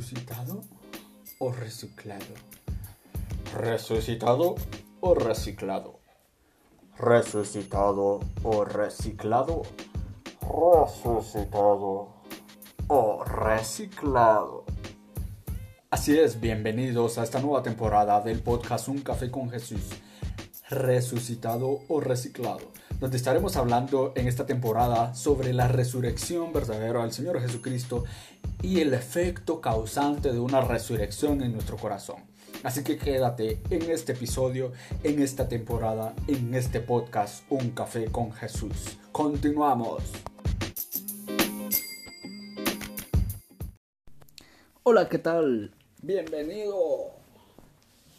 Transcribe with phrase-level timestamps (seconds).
[0.00, 0.62] ¿Resucitado
[1.40, 2.34] o reciclado?
[3.54, 4.54] ¿Resucitado
[5.00, 6.00] o reciclado?
[6.96, 9.62] ¿Resucitado o reciclado?
[10.40, 12.14] ¿Resucitado
[12.88, 14.64] o reciclado?
[15.90, 19.90] Así es, bienvenidos a esta nueva temporada del podcast Un Café con Jesús.
[20.70, 22.72] ¿Resucitado o reciclado?
[23.00, 28.04] Donde estaremos hablando en esta temporada sobre la resurrección verdadera del Señor Jesucristo
[28.62, 32.16] y el efecto causante de una resurrección en nuestro corazón.
[32.62, 38.32] Así que quédate en este episodio, en esta temporada, en este podcast Un Café con
[38.32, 38.98] Jesús.
[39.12, 40.02] Continuamos.
[44.82, 45.74] Hola, ¿qué tal?
[46.02, 47.12] Bienvenido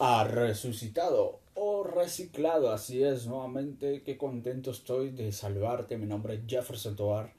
[0.00, 2.72] a Resucitado o Reciclado.
[2.72, 5.98] Así es, nuevamente, qué contento estoy de saludarte.
[5.98, 7.32] Mi nombre es Jefferson Toar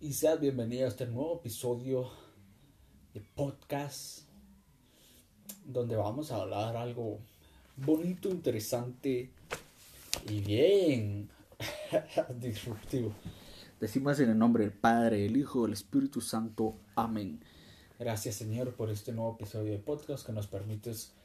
[0.00, 2.10] y seas bienvenido a este nuevo episodio
[3.14, 4.20] de podcast
[5.64, 7.18] donde vamos a hablar algo
[7.76, 9.30] bonito, interesante
[10.28, 11.30] y bien
[12.40, 13.12] disruptivo.
[13.80, 16.74] Decimos en el nombre del Padre, el Hijo, del Espíritu Santo.
[16.94, 17.40] Amén.
[17.98, 21.17] Gracias Señor por este nuevo episodio de podcast que nos permites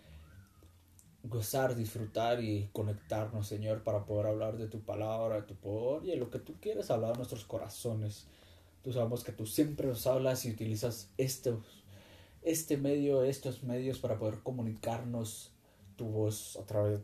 [1.24, 6.12] gozar, disfrutar y conectarnos, Señor, para poder hablar de tu palabra, de tu poder y
[6.12, 8.28] de lo que tú quieres hablar a nuestros corazones.
[8.84, 11.84] Tú sabemos que tú siempre nos hablas y utilizas estos,
[12.42, 15.52] este medio, estos medios para poder comunicarnos
[15.96, 17.00] tu voz a través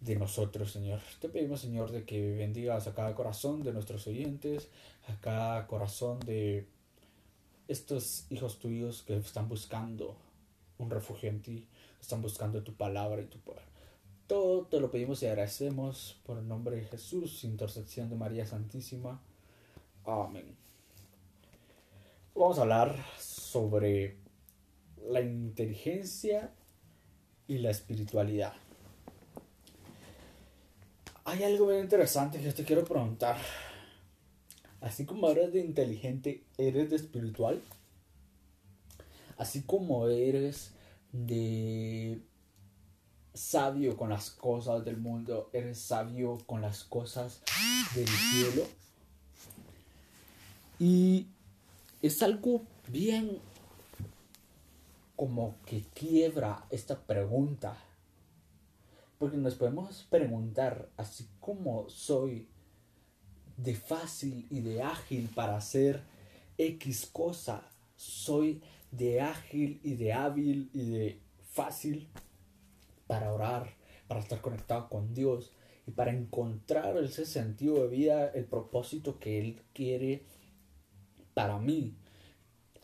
[0.00, 1.00] de nosotros, Señor.
[1.20, 4.68] Te pedimos, Señor, de que bendigas a cada corazón de nuestros oyentes,
[5.06, 6.66] a cada corazón de
[7.68, 10.16] estos hijos tuyos que están buscando
[10.78, 11.68] un refugio en ti,
[12.04, 13.64] están buscando tu palabra y tu poder.
[14.26, 19.20] Todo te lo pedimos y agradecemos por el nombre de Jesús, intersección de María Santísima.
[20.04, 20.54] Amén.
[22.34, 24.18] Vamos a hablar sobre
[25.08, 26.52] la inteligencia
[27.46, 28.52] y la espiritualidad.
[31.24, 33.38] Hay algo muy interesante que te quiero preguntar.
[34.82, 37.62] Así como eres de inteligente, ¿eres de espiritual?
[39.38, 40.73] Así como eres
[41.14, 42.20] de
[43.32, 47.40] sabio con las cosas del mundo, eres sabio con las cosas
[47.94, 48.66] del cielo.
[50.80, 51.28] Y
[52.02, 53.38] es algo bien
[55.14, 57.76] como que quiebra esta pregunta.
[59.18, 62.48] Porque nos podemos preguntar, así como soy
[63.56, 66.02] de fácil y de ágil para hacer
[66.58, 67.62] X cosa,
[67.96, 68.60] soy
[68.96, 72.08] de ágil y de hábil y de fácil
[73.06, 73.74] para orar,
[74.06, 75.52] para estar conectado con Dios
[75.86, 80.24] y para encontrar ese sentido de vida, el propósito que Él quiere
[81.34, 81.96] para mí,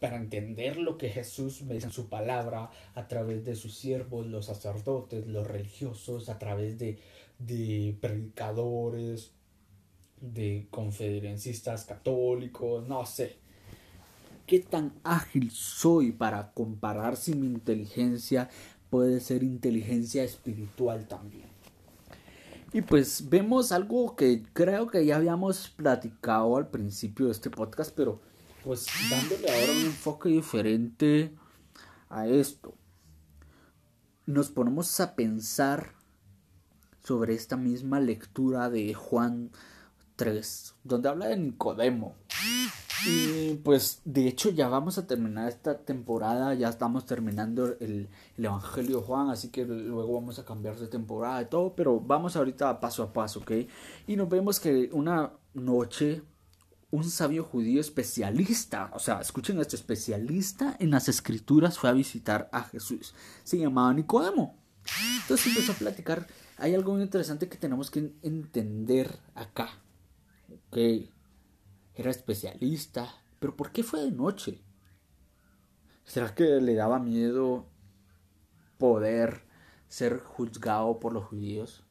[0.00, 4.26] para entender lo que Jesús me dice en su palabra a través de sus siervos,
[4.26, 6.98] los sacerdotes, los religiosos, a través de,
[7.38, 9.32] de predicadores,
[10.20, 13.39] de conferencistas católicos, no sé
[14.50, 18.50] qué tan ágil soy para comparar si mi inteligencia
[18.90, 21.46] puede ser inteligencia espiritual también.
[22.72, 27.94] Y pues vemos algo que creo que ya habíamos platicado al principio de este podcast,
[27.94, 28.22] pero
[28.64, 31.32] pues dándole ahora un enfoque diferente
[32.08, 32.74] a esto.
[34.26, 35.94] Nos ponemos a pensar
[37.04, 39.52] sobre esta misma lectura de Juan
[40.16, 42.16] 3, donde habla de Nicodemo.
[43.06, 48.98] Y pues de hecho ya vamos a terminar esta temporada, ya estamos terminando el, Evangelio
[48.98, 52.80] de Juan, así que luego vamos a cambiar de temporada y todo, pero vamos ahorita
[52.80, 53.52] paso a paso, ¿ok?
[54.06, 56.22] Y nos vemos que una noche
[56.90, 62.48] un sabio judío especialista, o sea, escuchen esto, especialista en las escrituras fue a visitar
[62.52, 63.14] a Jesús.
[63.44, 64.56] Se llamaba Nicodemo.
[65.22, 69.68] Entonces empezó a platicar, hay algo muy interesante que tenemos que entender acá.
[70.66, 71.10] Ok
[72.00, 74.62] era especialista, pero ¿por qué fue de noche?
[76.04, 77.66] ¿Será que le daba miedo
[78.78, 79.44] poder
[79.88, 81.84] ser juzgado por los judíos?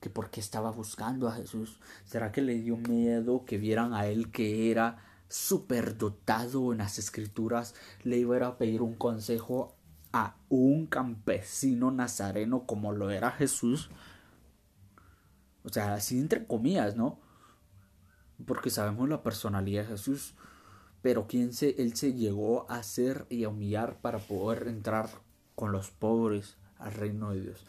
[0.00, 1.80] ¿Que por qué estaba buscando a Jesús?
[2.04, 4.98] ¿Será que le dio miedo que vieran a él que era
[5.28, 7.74] superdotado en las escrituras?
[8.02, 9.76] Le iba a pedir un consejo
[10.12, 13.88] a un campesino nazareno como lo era Jesús.
[15.62, 17.23] O sea, así entre comillas, ¿no?
[18.46, 20.34] Porque sabemos la personalidad de Jesús,
[21.02, 25.08] pero quién se, él se llegó a hacer y a humillar para poder entrar
[25.54, 27.66] con los pobres al reino de Dios.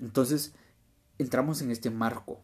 [0.00, 0.54] Entonces,
[1.18, 2.42] entramos en este marco.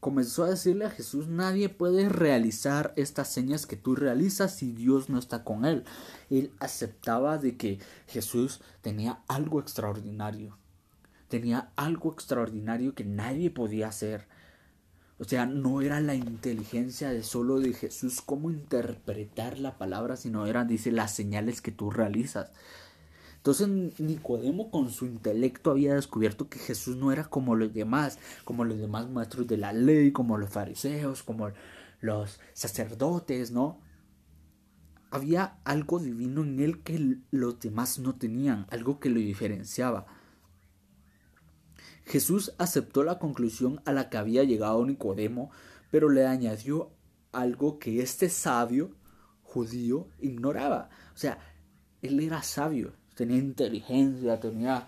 [0.00, 5.08] comenzó a decirle a Jesús, nadie puede realizar estas señas que tú realizas si Dios
[5.08, 5.84] no está con él.
[6.30, 10.58] Él aceptaba de que Jesús tenía algo extraordinario,
[11.28, 14.28] tenía algo extraordinario que nadie podía hacer.
[15.18, 20.46] O sea, no era la inteligencia de solo de Jesús cómo interpretar la palabra, sino
[20.46, 22.52] eran, dice, las señales que tú realizas.
[23.36, 28.64] Entonces Nicodemo con su intelecto había descubierto que Jesús no era como los demás, como
[28.64, 31.50] los demás maestros de la ley, como los fariseos, como
[32.00, 33.80] los sacerdotes, ¿no?
[35.12, 40.06] Había algo divino en él que los demás no tenían, algo que lo diferenciaba.
[42.06, 45.50] Jesús aceptó la conclusión a la que había llegado Nicodemo,
[45.90, 46.90] pero le añadió
[47.32, 48.92] algo que este sabio
[49.42, 50.88] judío ignoraba.
[51.14, 51.38] O sea,
[52.02, 54.86] él era sabio, tenía inteligencia, tenía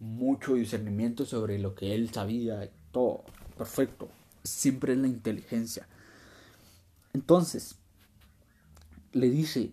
[0.00, 3.24] mucho discernimiento sobre lo que él sabía, todo
[3.56, 4.08] perfecto.
[4.42, 5.86] Siempre es la inteligencia.
[7.12, 7.76] Entonces,
[9.12, 9.70] le dice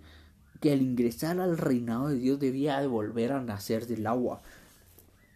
[0.62, 4.42] que al ingresar al reinado de Dios debía de volver a nacer del agua.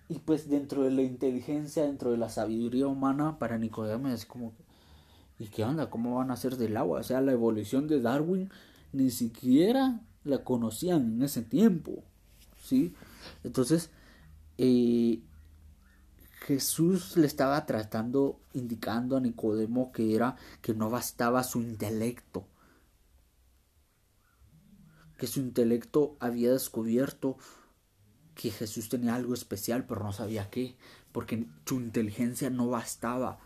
[0.09, 4.53] Y pues dentro de la inteligencia, dentro de la sabiduría humana, para Nicodemo es como,
[5.37, 5.89] ¿y qué onda?
[5.89, 7.01] ¿Cómo van a nacer del agua?
[7.01, 8.49] O sea, la evolución de Darwin
[8.93, 12.03] ni siquiera la conocían en ese tiempo.
[12.63, 12.93] ¿sí?
[13.43, 13.89] Entonces,
[14.57, 15.21] eh,
[16.47, 22.45] Jesús le estaba tratando, indicando a Nicodemo que era que no bastaba su intelecto,
[25.17, 27.37] que su intelecto había descubierto
[28.37, 30.77] que Jesús tenía algo especial, pero no sabía qué,
[31.11, 33.39] porque su inteligencia no bastaba.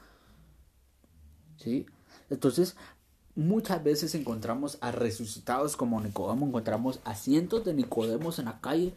[1.57, 1.85] ¿Sí?
[2.29, 2.75] Entonces,
[3.35, 8.93] muchas veces encontramos a resucitados como Nicodemo, encontramos a cientos de Nicodemos en la calle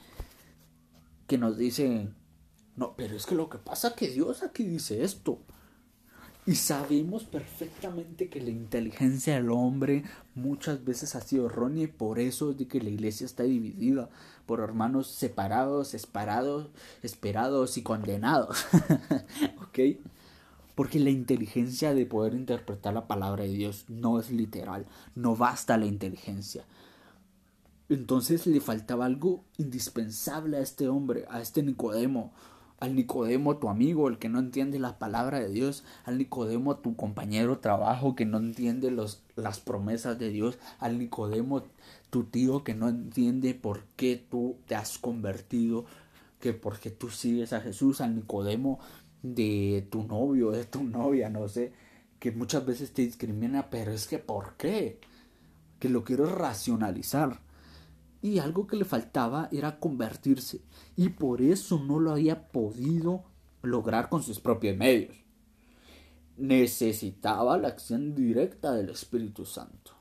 [1.28, 2.14] que nos dicen,
[2.76, 5.38] no, pero es que lo que pasa es que Dios aquí dice esto.
[6.46, 10.04] Y sabemos perfectamente que la inteligencia del hombre
[10.34, 14.10] muchas veces ha sido errónea y por eso es de que la iglesia está dividida
[14.44, 16.68] por hermanos separados, esperados,
[17.02, 18.66] esperados y condenados.
[19.62, 19.78] ¿Ok?
[20.74, 25.78] Porque la inteligencia de poder interpretar la palabra de Dios no es literal, no basta
[25.78, 26.66] la inteligencia.
[27.88, 32.32] Entonces le faltaba algo indispensable a este hombre, a este Nicodemo,
[32.80, 36.96] al Nicodemo tu amigo, el que no entiende la palabra de Dios, al Nicodemo tu
[36.96, 41.64] compañero de trabajo que no entiende los, las promesas de Dios, al Nicodemo
[42.10, 45.86] tu tío que no entiende por qué tú te has convertido,
[46.40, 48.78] que porque tú sigues a Jesús, al Nicodemo
[49.22, 51.72] de tu novio, de tu novia, no sé,
[52.18, 55.00] que muchas veces te discrimina, pero es que ¿por qué?
[55.78, 57.40] Que lo quiero racionalizar.
[58.24, 60.62] Y algo que le faltaba era convertirse,
[60.96, 63.22] y por eso no lo había podido
[63.60, 65.14] lograr con sus propios medios.
[66.38, 69.92] Necesitaba la acción directa del Espíritu Santo.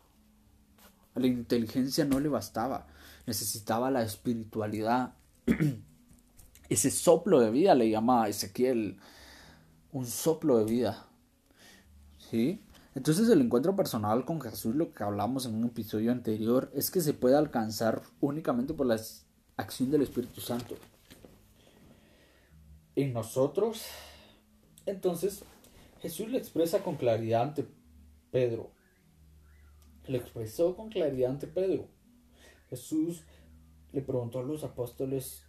[1.15, 2.87] La inteligencia no le bastaba,
[3.27, 5.15] necesitaba la espiritualidad
[6.69, 8.97] ese soplo de vida le llamaba Ezequiel
[9.91, 11.05] un soplo de vida.
[12.31, 12.63] ¿Sí?
[12.95, 17.01] Entonces el encuentro personal con Jesús, lo que hablamos en un episodio anterior, es que
[17.01, 18.99] se puede alcanzar únicamente por la
[19.57, 20.75] acción del Espíritu Santo.
[22.95, 23.85] En nosotros,
[24.85, 25.43] entonces,
[26.01, 27.65] Jesús le expresa con claridad ante
[28.29, 28.71] Pedro.
[30.05, 31.87] Le expresó con claridad ante Pedro.
[32.69, 33.23] Jesús
[33.91, 35.43] le preguntó a los apóstoles,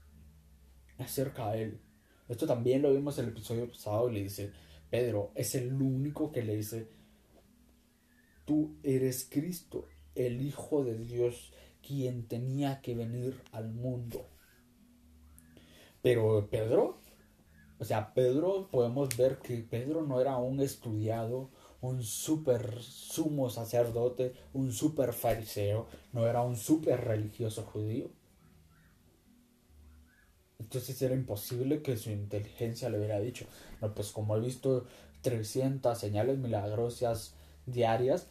[0.98, 1.80] acerca a él.
[2.28, 4.52] Esto también lo vimos en el episodio pasado y le dice,
[4.90, 6.88] Pedro es el único que le dice,
[8.44, 11.52] tú eres Cristo, el Hijo de Dios,
[11.86, 14.26] quien tenía que venir al mundo.
[16.02, 17.00] Pero Pedro,
[17.78, 24.34] o sea, Pedro, podemos ver que Pedro no era un estudiado, un super sumo sacerdote,
[24.52, 28.10] un super fariseo, no era un super religioso judío.
[30.58, 33.46] Entonces era imposible que su inteligencia le hubiera dicho,
[33.80, 34.86] no, pues como he visto
[35.20, 37.34] 300 señales milagrosas
[37.66, 38.28] diarias,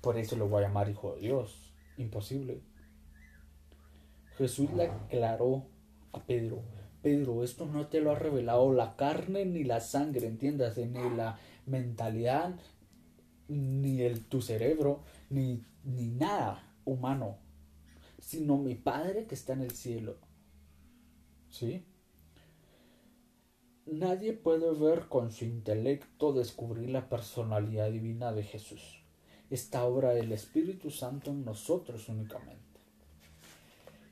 [0.00, 1.72] por eso lo voy a llamar hijo de Dios.
[1.96, 2.62] Imposible.
[4.36, 5.66] Jesús le aclaró
[6.12, 6.62] a Pedro,
[7.06, 11.38] Pedro, esto no te lo ha revelado la carne ni la sangre, entiendas, ni la
[11.64, 12.56] mentalidad,
[13.46, 17.38] ni el, tu cerebro, ni, ni nada humano,
[18.18, 20.16] sino mi Padre que está en el cielo.
[21.48, 21.86] ¿Sí?
[23.86, 29.00] Nadie puede ver con su intelecto descubrir la personalidad divina de Jesús.
[29.48, 32.80] Esta obra del Espíritu Santo en nosotros únicamente.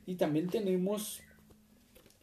[0.05, 1.21] Y también tenemos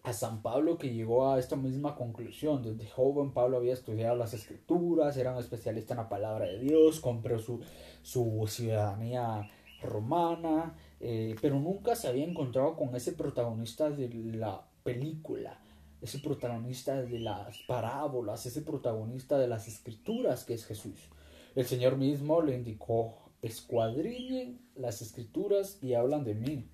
[0.03, 2.63] a San Pablo que llegó a esta misma conclusión.
[2.63, 7.01] Desde joven Pablo había estudiado las escrituras, era un especialista en la palabra de Dios,
[7.01, 7.61] compró su,
[8.03, 9.49] su ciudadanía
[9.83, 15.61] romana, eh, pero nunca se había encontrado con ese protagonista de la película,
[16.03, 21.09] ese protagonista de las parábolas, ese protagonista de las escrituras que es Jesús.
[21.55, 26.71] El Señor mismo le indicó, escuadrillen las escrituras y hablan de mí.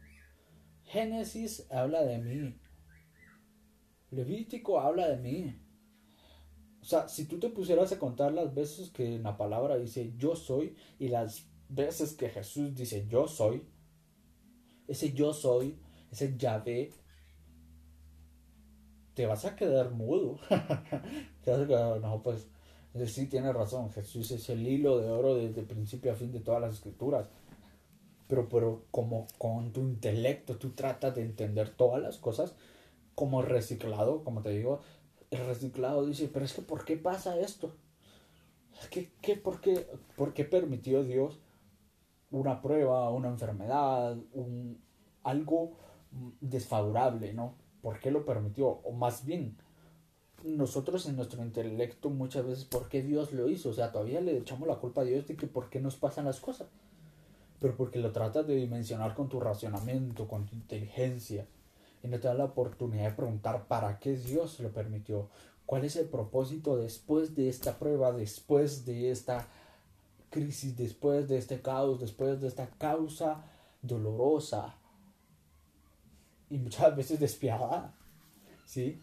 [0.85, 2.59] Génesis habla de mí.
[4.11, 5.61] Levítico habla de mí.
[6.81, 10.15] O sea, si tú te pusieras a contar las veces que en la palabra dice
[10.17, 13.69] yo soy y las veces que Jesús dice yo soy,
[14.87, 15.79] ese yo soy,
[16.11, 16.93] ese Yahvé,
[19.19, 20.39] te vas a quedar mudo.
[21.43, 22.47] te vas a quedar, no, pues
[23.07, 26.61] sí, tiene razón, Jesús es el hilo de oro desde principio a fin de todas
[26.61, 27.29] las escrituras.
[28.29, 32.55] Pero, pero como con tu intelecto tú tratas de entender todas las cosas,
[33.17, 34.83] como reciclado, como te digo,
[35.33, 37.75] el reciclado dice, pero es que ¿por qué pasa esto?
[38.89, 41.41] ¿Qué, qué, por, qué, ¿Por qué permitió Dios
[42.31, 44.81] una prueba, una enfermedad, un,
[45.25, 45.73] algo
[46.41, 47.67] desfavorable, ¿no?
[47.89, 48.69] ¿Por qué lo permitió?
[48.85, 49.57] O más bien,
[50.45, 53.71] nosotros en nuestro intelecto muchas veces, ¿por qué Dios lo hizo?
[53.71, 56.27] O sea, todavía le echamos la culpa a Dios de que por qué nos pasan
[56.27, 56.69] las cosas.
[57.59, 61.47] Pero porque lo tratas de dimensionar con tu racionamiento, con tu inteligencia
[62.03, 65.31] y no te da la oportunidad de preguntar para qué Dios lo permitió,
[65.65, 69.49] cuál es el propósito después de esta prueba, después de esta
[70.29, 73.47] crisis, después de este caos, después de esta causa
[73.81, 74.78] dolorosa
[76.51, 77.95] y muchas veces despiadada.
[78.65, 78.99] ¿Sí?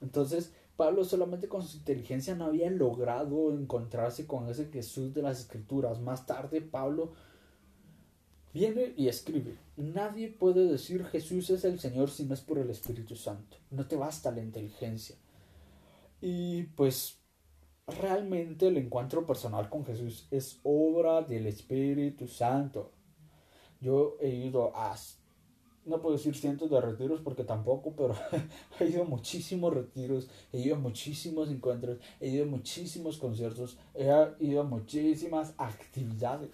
[0.00, 5.40] Entonces, Pablo solamente con su inteligencia no había logrado encontrarse con ese Jesús de las
[5.40, 6.00] Escrituras.
[6.00, 7.12] Más tarde, Pablo
[8.56, 12.70] Viene y escribe, nadie puede decir Jesús es el Señor si no es por el
[12.70, 13.58] Espíritu Santo.
[13.70, 15.14] No te basta la inteligencia.
[16.22, 17.18] Y pues
[17.86, 22.92] realmente el encuentro personal con Jesús es obra del Espíritu Santo.
[23.78, 24.96] Yo he ido a,
[25.86, 28.14] no puedo decir cientos de retiros porque tampoco, pero
[28.80, 33.78] he ido a muchísimos retiros, he ido a muchísimos encuentros, he ido a muchísimos conciertos,
[33.94, 36.50] he ido a muchísimas actividades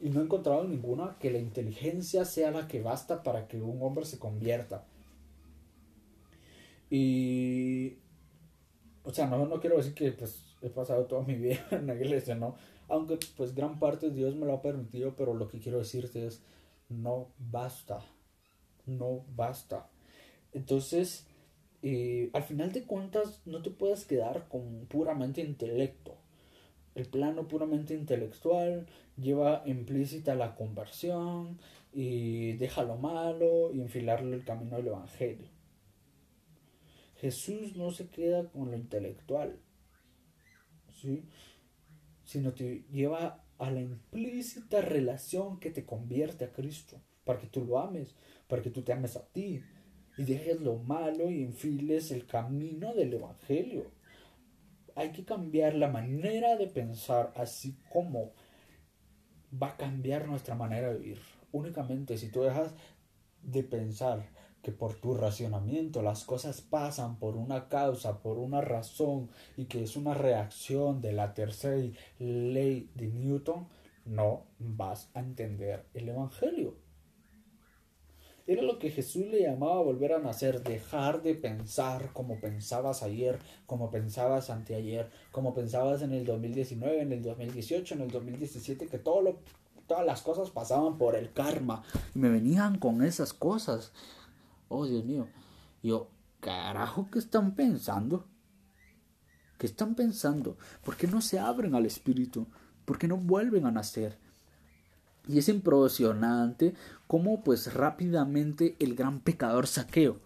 [0.00, 3.82] y no he encontrado ninguna que la inteligencia sea la que basta para que un
[3.82, 4.84] hombre se convierta.
[6.90, 7.98] Y,
[9.04, 11.94] o sea, no, no quiero decir que pues he pasado toda mi vida en la
[11.94, 12.56] iglesia, ¿no?
[12.88, 16.26] Aunque pues gran parte de Dios me lo ha permitido, pero lo que quiero decirte
[16.26, 16.42] es,
[16.88, 18.02] no basta,
[18.88, 19.88] no basta.
[20.52, 21.26] Entonces,
[21.82, 26.16] eh, al final de cuentas, no te puedes quedar con puramente intelecto.
[26.94, 31.58] El plano puramente intelectual lleva implícita la conversión
[31.92, 35.48] y deja lo malo y enfilarle el camino del Evangelio.
[37.20, 39.60] Jesús no se queda con lo intelectual,
[41.00, 41.24] ¿sí?
[42.24, 47.64] sino te lleva a la implícita relación que te convierte a Cristo, para que tú
[47.64, 48.16] lo ames,
[48.48, 49.62] para que tú te ames a ti
[50.16, 53.98] y dejes lo malo y enfiles el camino del Evangelio
[54.98, 58.32] hay que cambiar la manera de pensar, así como
[59.50, 61.20] va a cambiar nuestra manera de vivir.
[61.52, 62.74] Únicamente si tú dejas
[63.40, 64.28] de pensar
[64.60, 69.84] que por tu racionamiento las cosas pasan por una causa, por una razón y que
[69.84, 73.68] es una reacción de la tercera ley de Newton,
[74.04, 76.74] no vas a entender el Evangelio.
[78.48, 83.38] Era lo que Jesús le llamaba volver a nacer, dejar de pensar como pensabas ayer,
[83.66, 88.98] como pensabas anteayer, como pensabas en el 2019, en el 2018, en el 2017, que
[88.98, 89.40] todo lo,
[89.86, 91.82] todas las cosas pasaban por el karma.
[92.14, 93.92] Y me venían con esas cosas.
[94.68, 95.28] Oh, Dios mío.
[95.82, 96.08] yo,
[96.40, 98.24] carajo, ¿qué están pensando?
[99.58, 100.56] ¿Qué están pensando?
[100.82, 102.46] ¿Por qué no se abren al Espíritu?
[102.86, 104.18] ¿Por qué no vuelven a nacer?
[105.28, 106.74] Y es impresionante
[107.06, 110.20] cómo pues rápidamente el gran pecador saqueo.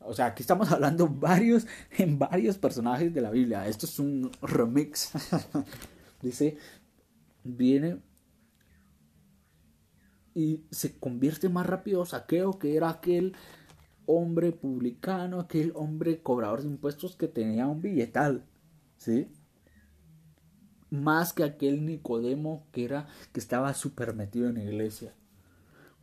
[0.00, 1.66] O sea, aquí estamos hablando varios,
[1.98, 3.66] en varios personajes de la Biblia.
[3.66, 5.12] Esto es un remix.
[6.22, 6.56] Dice,
[7.42, 8.00] viene
[10.34, 13.34] y se convierte más rápido saqueo que era aquel
[14.06, 18.44] hombre publicano, aquel hombre cobrador de impuestos que tenía un billetal.
[18.96, 19.28] ¿Sí?
[20.92, 25.14] Más que aquel Nicodemo que era que estaba súper metido en la iglesia.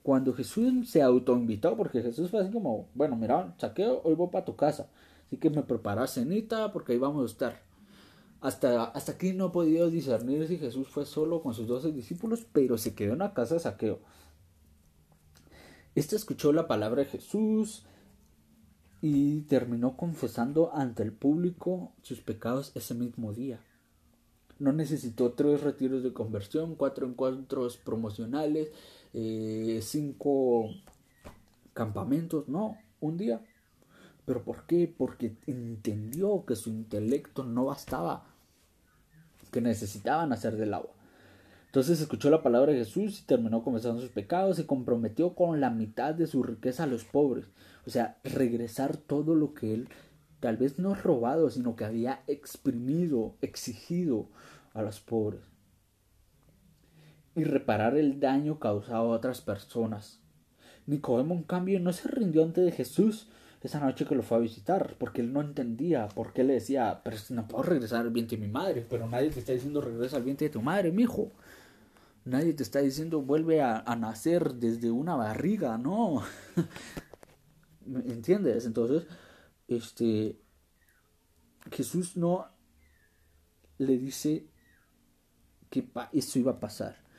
[0.02, 4.46] Cuando Jesús se autoinvitó, porque Jesús fue así como, bueno, mira, saqueo, hoy voy para
[4.46, 4.90] tu casa,
[5.28, 7.62] así que me preparas cenita porque ahí vamos a estar.
[8.42, 12.48] Hasta, hasta aquí no he podido discernir si Jesús fue solo con sus doce discípulos,
[12.52, 14.00] pero se quedó en la casa de saqueo.
[15.94, 17.86] Este escuchó la palabra de Jesús
[19.02, 23.60] y terminó confesando ante el público sus pecados ese mismo día.
[24.60, 28.70] No necesitó tres retiros de conversión, cuatro encuentros promocionales,
[29.14, 30.70] eh, cinco
[31.74, 33.42] campamentos, no, un día.
[34.26, 34.94] ¿Pero por qué?
[34.96, 38.26] Porque entendió que su intelecto no bastaba,
[39.52, 40.92] que necesitaban hacer del agua.
[41.68, 45.70] Entonces escuchó la palabra de Jesús y terminó confesando sus pecados y comprometió con la
[45.70, 47.46] mitad de su riqueza a los pobres.
[47.86, 49.90] O sea, regresar todo lo que él
[50.40, 54.28] tal vez no robado, sino que había exprimido, exigido
[54.74, 55.42] a los pobres.
[57.36, 60.20] Y reparar el daño causado a otras personas.
[60.86, 63.28] Nicodemo, en cambio, no se rindió ante Jesús
[63.62, 67.02] esa noche que lo fue a visitar, porque él no entendía por qué le decía,
[67.04, 70.18] pero no puedo regresar al vientre de mi madre, pero nadie te está diciendo regresa
[70.18, 71.32] al vientre de tu madre, mi hijo.
[72.26, 76.24] Nadie te está diciendo vuelve a, nacer desde una barriga, no.
[77.86, 78.66] ¿Me entiendes?
[78.66, 79.08] Entonces,
[79.70, 80.40] este,
[81.72, 82.48] Jesús no
[83.78, 84.50] le dice
[85.70, 87.10] que eso iba a pasar.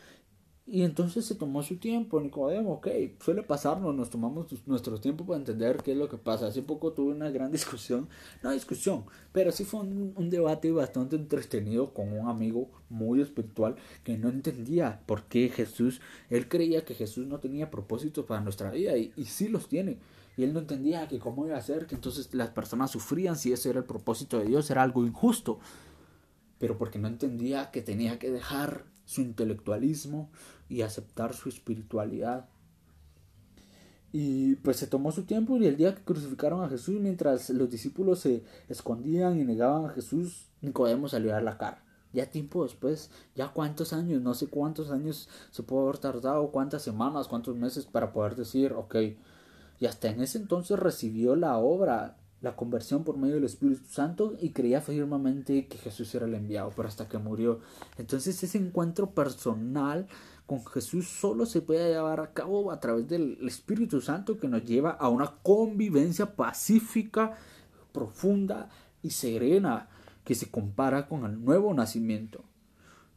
[0.67, 2.87] Y entonces se tomó su tiempo, Nicodemo, ok,
[3.21, 6.47] suele pasarnos, nos tomamos nuestro tiempo para entender qué es lo que pasa.
[6.47, 8.09] Hace poco tuve una gran discusión,
[8.43, 14.17] no discusión, pero sí fue un, debate bastante entretenido con un amigo muy espiritual que
[14.17, 18.97] no entendía por qué Jesús, él creía que Jesús no tenía propósitos para nuestra vida
[18.97, 19.99] y, y sí los tiene.
[20.37, 23.53] Y él no entendía que cómo iba a ser, que entonces las personas sufrían si
[23.53, 25.59] ese era el propósito de Dios, era algo injusto.
[26.59, 30.31] Pero porque no entendía que tenía que dejar su intelectualismo
[30.69, 32.49] y aceptar su espiritualidad.
[34.13, 37.71] Y pues se tomó su tiempo y el día que crucificaron a Jesús, mientras los
[37.71, 41.85] discípulos se escondían y negaban a Jesús, Nicodemo salió a la cara.
[42.13, 46.83] Ya tiempo después, ya cuántos años, no sé cuántos años se puede haber tardado, cuántas
[46.83, 48.97] semanas, cuántos meses para poder decir, ok,
[49.81, 54.37] y hasta en ese entonces recibió la obra, la conversión por medio del Espíritu Santo
[54.39, 57.61] y creía firmemente que Jesús era el enviado, pero hasta que murió.
[57.97, 60.07] Entonces ese encuentro personal
[60.47, 64.65] con Jesús solo se puede llevar a cabo a través del Espíritu Santo que nos
[64.65, 67.39] lleva a una convivencia pacífica,
[67.93, 68.69] profunda
[69.03, 69.89] y serena
[70.25, 72.45] que se compara con el nuevo nacimiento.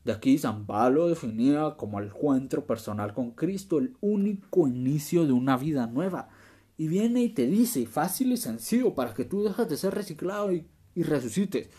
[0.06, 5.34] De aquí San Pablo definía como el encuentro personal con Cristo el único inicio de
[5.34, 6.30] una vida nueva
[6.84, 10.52] y viene y te dice, fácil y sencillo, para que tú dejes de ser reciclado
[10.52, 11.70] y, y resucites.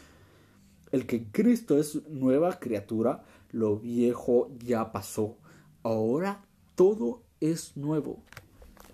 [0.92, 5.36] El que Cristo es nueva criatura, lo viejo ya pasó.
[5.82, 6.42] Ahora
[6.74, 8.22] todo es nuevo.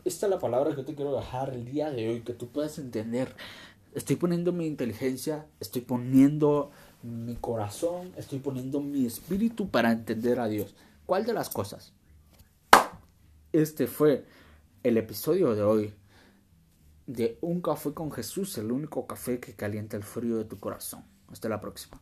[0.04, 2.76] Esta es la palabra que te quiero dejar el día de hoy, que tú puedas
[2.80, 3.36] entender.
[3.94, 6.72] Estoy poniendo mi inteligencia, estoy poniendo
[7.04, 10.74] mi corazón, estoy poniendo mi espíritu para entender a Dios.
[11.06, 11.92] ¿Cuál de las cosas?
[13.52, 14.24] Este fue
[14.82, 15.94] el episodio de hoy
[17.12, 21.04] de Un café con Jesús, el único café que calienta el frío de tu corazón.
[21.28, 22.00] Hasta la próxima.